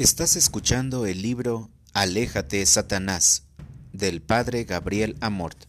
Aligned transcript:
Estás 0.00 0.34
escuchando 0.34 1.04
el 1.04 1.20
libro 1.20 1.68
Aléjate, 1.92 2.64
Satanás, 2.64 3.42
del 3.92 4.22
padre 4.22 4.64
Gabriel 4.64 5.14
Amort. 5.20 5.64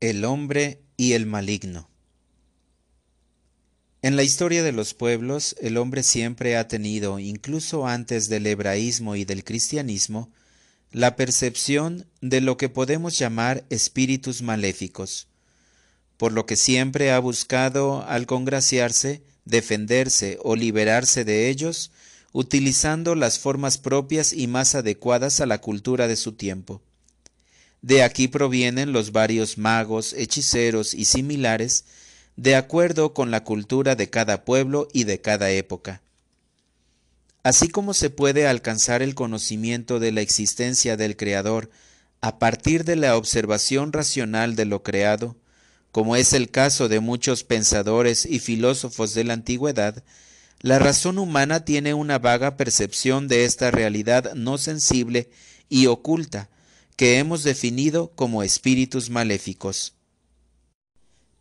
El 0.00 0.24
hombre 0.24 0.82
y 0.96 1.12
el 1.12 1.26
maligno. 1.26 1.88
En 4.02 4.16
la 4.16 4.24
historia 4.24 4.64
de 4.64 4.72
los 4.72 4.92
pueblos, 4.92 5.54
el 5.60 5.76
hombre 5.76 6.02
siempre 6.02 6.56
ha 6.56 6.66
tenido, 6.66 7.20
incluso 7.20 7.86
antes 7.86 8.28
del 8.30 8.48
hebraísmo 8.48 9.14
y 9.14 9.24
del 9.24 9.44
cristianismo, 9.44 10.32
la 10.90 11.14
percepción 11.14 12.04
de 12.20 12.40
lo 12.40 12.56
que 12.56 12.68
podemos 12.68 13.16
llamar 13.16 13.64
espíritus 13.70 14.42
maléficos 14.42 15.28
por 16.16 16.32
lo 16.32 16.46
que 16.46 16.56
siempre 16.56 17.12
ha 17.12 17.18
buscado, 17.18 18.04
al 18.06 18.26
congraciarse, 18.26 19.22
defenderse 19.44 20.38
o 20.42 20.56
liberarse 20.56 21.24
de 21.24 21.48
ellos, 21.48 21.90
utilizando 22.32 23.14
las 23.14 23.38
formas 23.38 23.78
propias 23.78 24.32
y 24.32 24.46
más 24.46 24.74
adecuadas 24.74 25.40
a 25.40 25.46
la 25.46 25.60
cultura 25.60 26.08
de 26.08 26.16
su 26.16 26.32
tiempo. 26.32 26.80
De 27.82 28.02
aquí 28.02 28.28
provienen 28.28 28.92
los 28.92 29.12
varios 29.12 29.58
magos, 29.58 30.12
hechiceros 30.12 30.94
y 30.94 31.04
similares, 31.04 31.84
de 32.36 32.56
acuerdo 32.56 33.12
con 33.12 33.30
la 33.30 33.44
cultura 33.44 33.96
de 33.96 34.08
cada 34.08 34.44
pueblo 34.44 34.88
y 34.92 35.04
de 35.04 35.20
cada 35.20 35.50
época. 35.50 36.00
Así 37.42 37.68
como 37.68 37.92
se 37.92 38.08
puede 38.08 38.46
alcanzar 38.46 39.02
el 39.02 39.14
conocimiento 39.14 39.98
de 39.98 40.12
la 40.12 40.20
existencia 40.20 40.96
del 40.96 41.16
Creador 41.16 41.70
a 42.20 42.38
partir 42.38 42.84
de 42.84 42.94
la 42.94 43.16
observación 43.16 43.92
racional 43.92 44.54
de 44.54 44.64
lo 44.64 44.84
creado, 44.84 45.36
como 45.92 46.16
es 46.16 46.32
el 46.32 46.50
caso 46.50 46.88
de 46.88 47.00
muchos 47.00 47.44
pensadores 47.44 48.26
y 48.26 48.38
filósofos 48.38 49.12
de 49.14 49.24
la 49.24 49.34
antigüedad, 49.34 50.02
la 50.60 50.78
razón 50.78 51.18
humana 51.18 51.64
tiene 51.64 51.92
una 51.92 52.18
vaga 52.18 52.56
percepción 52.56 53.28
de 53.28 53.44
esta 53.44 53.70
realidad 53.70 54.34
no 54.34 54.58
sensible 54.58 55.28
y 55.68 55.86
oculta, 55.86 56.48
que 56.96 57.18
hemos 57.18 57.42
definido 57.42 58.12
como 58.14 58.42
espíritus 58.42 59.10
maléficos. 59.10 59.94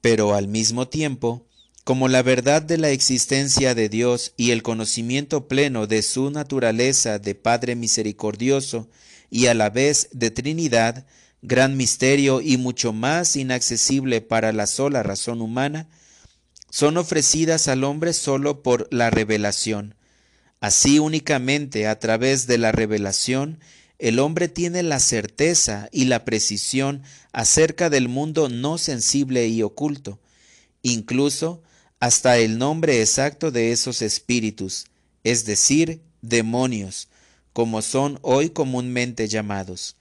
Pero 0.00 0.34
al 0.34 0.48
mismo 0.48 0.88
tiempo, 0.88 1.46
como 1.82 2.08
la 2.08 2.22
verdad 2.22 2.62
de 2.62 2.78
la 2.78 2.90
existencia 2.90 3.74
de 3.74 3.88
Dios 3.88 4.32
y 4.36 4.52
el 4.52 4.62
conocimiento 4.62 5.48
pleno 5.48 5.86
de 5.86 6.02
su 6.02 6.30
naturaleza 6.30 7.18
de 7.18 7.34
Padre 7.34 7.74
misericordioso 7.74 8.88
y 9.30 9.46
a 9.46 9.54
la 9.54 9.70
vez 9.70 10.08
de 10.12 10.30
Trinidad, 10.30 11.06
gran 11.46 11.76
misterio 11.76 12.40
y 12.40 12.56
mucho 12.56 12.92
más 12.92 13.36
inaccesible 13.36 14.20
para 14.20 14.52
la 14.52 14.66
sola 14.66 15.04
razón 15.04 15.40
humana, 15.40 15.88
son 16.70 16.96
ofrecidas 16.96 17.68
al 17.68 17.84
hombre 17.84 18.12
solo 18.12 18.64
por 18.64 18.88
la 18.90 19.10
revelación. 19.10 19.94
Así 20.58 20.98
únicamente 20.98 21.86
a 21.86 22.00
través 22.00 22.48
de 22.48 22.58
la 22.58 22.72
revelación, 22.72 23.60
el 24.00 24.18
hombre 24.18 24.48
tiene 24.48 24.82
la 24.82 24.98
certeza 24.98 25.88
y 25.92 26.06
la 26.06 26.24
precisión 26.24 27.04
acerca 27.32 27.90
del 27.90 28.08
mundo 28.08 28.48
no 28.48 28.76
sensible 28.76 29.46
y 29.46 29.62
oculto, 29.62 30.18
incluso 30.82 31.62
hasta 32.00 32.38
el 32.38 32.58
nombre 32.58 33.00
exacto 33.00 33.52
de 33.52 33.70
esos 33.70 34.02
espíritus, 34.02 34.86
es 35.22 35.46
decir, 35.46 36.02
demonios, 36.22 37.08
como 37.52 37.82
son 37.82 38.18
hoy 38.22 38.50
comúnmente 38.50 39.28
llamados. 39.28 39.96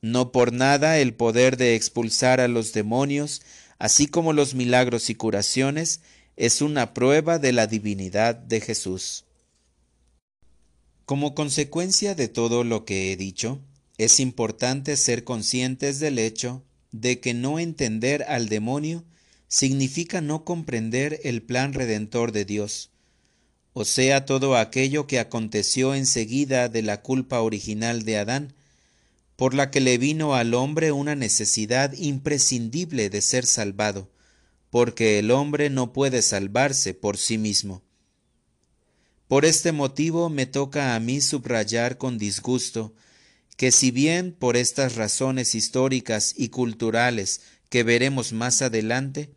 No 0.00 0.32
por 0.32 0.52
nada 0.52 0.98
el 0.98 1.14
poder 1.14 1.56
de 1.56 1.74
expulsar 1.74 2.40
a 2.40 2.48
los 2.48 2.72
demonios, 2.72 3.42
así 3.78 4.06
como 4.06 4.32
los 4.32 4.54
milagros 4.54 5.10
y 5.10 5.14
curaciones, 5.14 6.00
es 6.36 6.62
una 6.62 6.94
prueba 6.94 7.38
de 7.38 7.52
la 7.52 7.66
divinidad 7.66 8.34
de 8.34 8.60
Jesús. 8.60 9.24
Como 11.04 11.34
consecuencia 11.34 12.14
de 12.14 12.28
todo 12.28 12.64
lo 12.64 12.84
que 12.84 13.12
he 13.12 13.16
dicho, 13.16 13.60
es 13.96 14.20
importante 14.20 14.96
ser 14.96 15.24
conscientes 15.24 15.98
del 15.98 16.18
hecho 16.18 16.62
de 16.92 17.18
que 17.18 17.34
no 17.34 17.58
entender 17.58 18.24
al 18.28 18.48
demonio 18.48 19.04
significa 19.48 20.20
no 20.20 20.44
comprender 20.44 21.20
el 21.24 21.42
plan 21.42 21.72
redentor 21.72 22.32
de 22.32 22.44
Dios, 22.44 22.90
o 23.80 23.84
sea, 23.84 24.24
todo 24.24 24.56
aquello 24.56 25.06
que 25.06 25.20
aconteció 25.20 25.94
enseguida 25.94 26.68
de 26.68 26.82
la 26.82 27.00
culpa 27.00 27.40
original 27.42 28.02
de 28.02 28.18
Adán, 28.18 28.54
por 29.38 29.54
la 29.54 29.70
que 29.70 29.78
le 29.78 29.98
vino 29.98 30.34
al 30.34 30.52
hombre 30.52 30.90
una 30.90 31.14
necesidad 31.14 31.92
imprescindible 31.92 33.08
de 33.08 33.20
ser 33.20 33.46
salvado, 33.46 34.10
porque 34.68 35.20
el 35.20 35.30
hombre 35.30 35.70
no 35.70 35.92
puede 35.92 36.22
salvarse 36.22 36.92
por 36.92 37.18
sí 37.18 37.38
mismo. 37.38 37.84
Por 39.28 39.44
este 39.44 39.70
motivo 39.70 40.28
me 40.28 40.46
toca 40.46 40.96
a 40.96 40.98
mí 40.98 41.20
subrayar 41.20 41.98
con 41.98 42.18
disgusto 42.18 42.96
que 43.56 43.70
si 43.70 43.92
bien 43.92 44.32
por 44.36 44.56
estas 44.56 44.96
razones 44.96 45.54
históricas 45.54 46.34
y 46.36 46.48
culturales 46.48 47.42
que 47.68 47.84
veremos 47.84 48.32
más 48.32 48.60
adelante, 48.60 49.30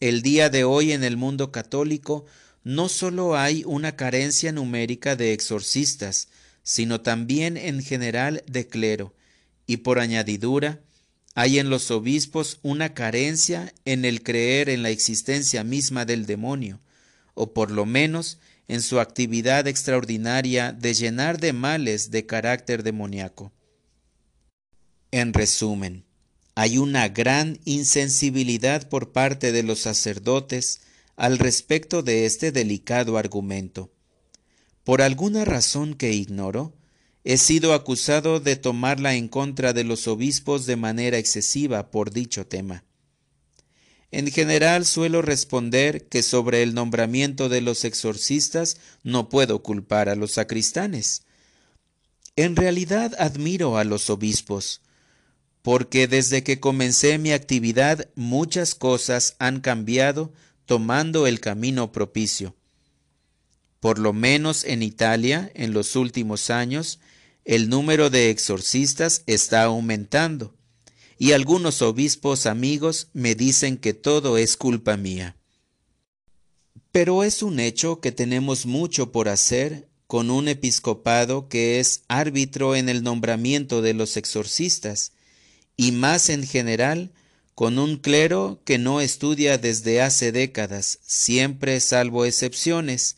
el 0.00 0.22
día 0.22 0.50
de 0.50 0.64
hoy 0.64 0.90
en 0.90 1.04
el 1.04 1.16
mundo 1.16 1.52
católico 1.52 2.24
no 2.64 2.88
sólo 2.88 3.36
hay 3.36 3.62
una 3.64 3.94
carencia 3.94 4.50
numérica 4.50 5.14
de 5.14 5.32
exorcistas, 5.32 6.30
sino 6.64 7.00
también 7.00 7.56
en 7.56 7.80
general 7.80 8.42
de 8.48 8.66
clero, 8.66 9.14
y 9.66 9.78
por 9.78 9.98
añadidura, 9.98 10.80
hay 11.34 11.58
en 11.58 11.68
los 11.68 11.90
obispos 11.90 12.58
una 12.62 12.94
carencia 12.94 13.74
en 13.84 14.04
el 14.04 14.22
creer 14.22 14.68
en 14.70 14.82
la 14.82 14.90
existencia 14.90 15.64
misma 15.64 16.04
del 16.04 16.24
demonio, 16.24 16.80
o 17.34 17.52
por 17.52 17.70
lo 17.70 17.84
menos 17.84 18.38
en 18.68 18.80
su 18.80 19.00
actividad 19.00 19.66
extraordinaria 19.66 20.72
de 20.72 20.94
llenar 20.94 21.38
de 21.38 21.52
males 21.52 22.10
de 22.10 22.26
carácter 22.26 22.82
demoníaco. 22.82 23.52
En 25.10 25.32
resumen, 25.32 26.04
hay 26.54 26.78
una 26.78 27.08
gran 27.08 27.60
insensibilidad 27.64 28.88
por 28.88 29.12
parte 29.12 29.52
de 29.52 29.62
los 29.62 29.80
sacerdotes 29.80 30.80
al 31.16 31.38
respecto 31.38 32.02
de 32.02 32.24
este 32.24 32.50
delicado 32.50 33.18
argumento. 33.18 33.92
Por 34.84 35.02
alguna 35.02 35.44
razón 35.44 35.94
que 35.94 36.12
ignoro, 36.12 36.72
he 37.28 37.38
sido 37.38 37.74
acusado 37.74 38.38
de 38.38 38.54
tomarla 38.54 39.16
en 39.16 39.26
contra 39.26 39.72
de 39.72 39.82
los 39.82 40.06
obispos 40.06 40.64
de 40.64 40.76
manera 40.76 41.18
excesiva 41.18 41.90
por 41.90 42.12
dicho 42.12 42.46
tema. 42.46 42.84
En 44.12 44.30
general 44.30 44.86
suelo 44.86 45.22
responder 45.22 46.06
que 46.06 46.22
sobre 46.22 46.62
el 46.62 46.72
nombramiento 46.72 47.48
de 47.48 47.62
los 47.62 47.84
exorcistas 47.84 48.76
no 49.02 49.28
puedo 49.28 49.60
culpar 49.64 50.08
a 50.08 50.14
los 50.14 50.30
sacristanes. 50.30 51.24
En 52.36 52.54
realidad 52.54 53.12
admiro 53.18 53.76
a 53.76 53.82
los 53.82 54.08
obispos, 54.08 54.80
porque 55.62 56.06
desde 56.06 56.44
que 56.44 56.60
comencé 56.60 57.18
mi 57.18 57.32
actividad 57.32 58.08
muchas 58.14 58.76
cosas 58.76 59.34
han 59.40 59.60
cambiado 59.60 60.32
tomando 60.64 61.26
el 61.26 61.40
camino 61.40 61.90
propicio. 61.90 62.54
Por 63.80 63.98
lo 63.98 64.12
menos 64.12 64.62
en 64.62 64.84
Italia, 64.84 65.50
en 65.54 65.72
los 65.72 65.96
últimos 65.96 66.50
años, 66.50 67.00
el 67.46 67.68
número 67.68 68.10
de 68.10 68.28
exorcistas 68.30 69.22
está 69.26 69.62
aumentando 69.62 70.52
y 71.16 71.32
algunos 71.32 71.80
obispos 71.80 72.44
amigos 72.44 73.08
me 73.12 73.36
dicen 73.36 73.78
que 73.78 73.94
todo 73.94 74.36
es 74.36 74.56
culpa 74.56 74.96
mía. 74.96 75.36
Pero 76.90 77.22
es 77.22 77.42
un 77.42 77.60
hecho 77.60 78.00
que 78.00 78.10
tenemos 78.10 78.66
mucho 78.66 79.12
por 79.12 79.28
hacer 79.28 79.88
con 80.08 80.30
un 80.30 80.48
episcopado 80.48 81.48
que 81.48 81.78
es 81.78 82.02
árbitro 82.08 82.74
en 82.74 82.88
el 82.88 83.04
nombramiento 83.04 83.80
de 83.80 83.94
los 83.94 84.16
exorcistas 84.16 85.12
y 85.76 85.92
más 85.92 86.28
en 86.30 86.44
general 86.46 87.12
con 87.54 87.78
un 87.78 87.96
clero 87.96 88.60
que 88.64 88.78
no 88.78 89.00
estudia 89.00 89.56
desde 89.56 90.02
hace 90.02 90.32
décadas, 90.32 90.98
siempre 91.06 91.78
salvo 91.80 92.24
excepciones, 92.24 93.16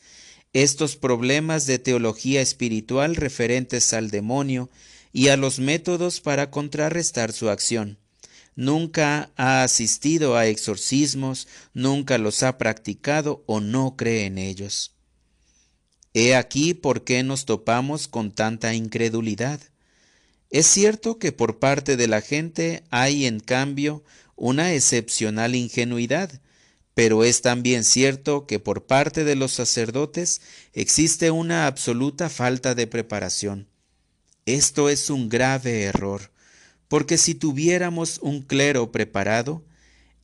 estos 0.52 0.96
problemas 0.96 1.66
de 1.66 1.78
teología 1.78 2.40
espiritual 2.40 3.16
referentes 3.16 3.92
al 3.92 4.10
demonio 4.10 4.70
y 5.12 5.28
a 5.28 5.36
los 5.36 5.58
métodos 5.58 6.20
para 6.20 6.50
contrarrestar 6.50 7.32
su 7.32 7.50
acción. 7.50 7.98
Nunca 8.56 9.30
ha 9.36 9.62
asistido 9.62 10.36
a 10.36 10.46
exorcismos, 10.46 11.46
nunca 11.74 12.18
los 12.18 12.42
ha 12.42 12.58
practicado 12.58 13.44
o 13.46 13.60
no 13.60 13.94
cree 13.96 14.26
en 14.26 14.38
ellos. 14.38 14.96
He 16.12 16.34
aquí 16.34 16.74
por 16.74 17.04
qué 17.04 17.22
nos 17.22 17.44
topamos 17.44 18.08
con 18.08 18.32
tanta 18.32 18.74
incredulidad. 18.74 19.60
Es 20.50 20.66
cierto 20.66 21.18
que 21.18 21.30
por 21.30 21.58
parte 21.58 21.96
de 21.96 22.08
la 22.08 22.20
gente 22.20 22.82
hay 22.90 23.26
en 23.26 23.38
cambio 23.38 24.02
una 24.34 24.72
excepcional 24.72 25.54
ingenuidad, 25.54 26.40
pero 26.98 27.22
es 27.22 27.42
también 27.42 27.84
cierto 27.84 28.44
que 28.48 28.58
por 28.58 28.86
parte 28.86 29.22
de 29.22 29.36
los 29.36 29.52
sacerdotes 29.52 30.40
existe 30.72 31.30
una 31.30 31.68
absoluta 31.68 32.28
falta 32.28 32.74
de 32.74 32.88
preparación. 32.88 33.68
Esto 34.46 34.88
es 34.88 35.08
un 35.08 35.28
grave 35.28 35.84
error, 35.84 36.32
porque 36.88 37.16
si 37.16 37.36
tuviéramos 37.36 38.18
un 38.20 38.42
clero 38.42 38.90
preparado, 38.90 39.64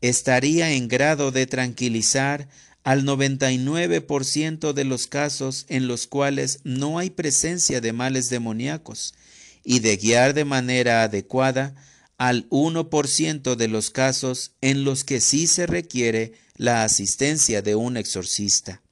estaría 0.00 0.72
en 0.72 0.88
grado 0.88 1.30
de 1.30 1.46
tranquilizar 1.46 2.48
al 2.82 3.04
99% 3.04 4.72
de 4.72 4.84
los 4.84 5.06
casos 5.06 5.66
en 5.68 5.86
los 5.86 6.08
cuales 6.08 6.58
no 6.64 6.98
hay 6.98 7.10
presencia 7.10 7.80
de 7.80 7.92
males 7.92 8.30
demoníacos 8.30 9.14
y 9.62 9.78
de 9.78 9.96
guiar 9.96 10.34
de 10.34 10.44
manera 10.44 11.04
adecuada 11.04 11.76
al 12.18 12.48
1% 12.50 13.56
de 13.56 13.68
los 13.68 13.90
casos 13.90 14.52
en 14.60 14.84
los 14.84 15.04
que 15.04 15.20
sí 15.20 15.46
se 15.46 15.66
requiere 15.66 16.32
la 16.56 16.84
asistencia 16.84 17.62
de 17.62 17.74
un 17.74 17.96
exorcista. 17.96 18.82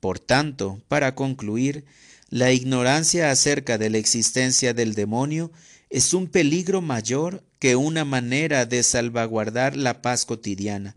Por 0.00 0.18
tanto, 0.18 0.82
para 0.88 1.14
concluir, 1.14 1.84
la 2.28 2.52
ignorancia 2.52 3.30
acerca 3.30 3.78
de 3.78 3.90
la 3.90 3.98
existencia 3.98 4.74
del 4.74 4.94
demonio 4.94 5.52
es 5.90 6.14
un 6.14 6.26
peligro 6.26 6.80
mayor 6.80 7.44
que 7.58 7.76
una 7.76 8.04
manera 8.04 8.66
de 8.66 8.82
salvaguardar 8.82 9.76
la 9.76 10.02
paz 10.02 10.24
cotidiana. 10.24 10.96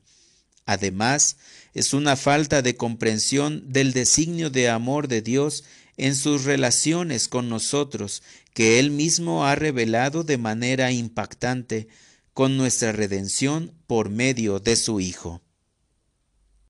Además, 0.66 1.38
es 1.75 1.94
una 1.94 2.16
falta 2.16 2.62
de 2.62 2.75
comprensión 2.75 3.72
del 3.72 3.94
designio 3.94 4.50
de 4.50 4.69
amor 4.69 5.07
de 5.07 5.22
Dios 5.22 5.66
en 5.98 6.16
sus 6.16 6.45
relaciones 6.45 7.27
con 7.27 7.50
nosotros 7.50 8.24
que 8.54 8.80
Él 8.80 8.92
mismo 8.92 9.45
ha 9.45 9.56
revelado 9.56 10.24
de 10.24 10.38
manera 10.38 10.92
impactante 10.92 11.88
con 12.33 12.57
nuestra 12.57 12.94
redención 12.94 13.74
por 13.88 14.10
medio 14.10 14.60
de 14.60 14.77
su 14.77 15.01
Hijo. 15.01 15.42